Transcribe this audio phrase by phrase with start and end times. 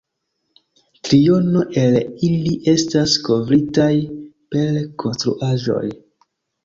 [1.09, 1.99] Triono el
[2.29, 3.93] ili estas kovritaj
[4.57, 5.89] per konstruaĵoj.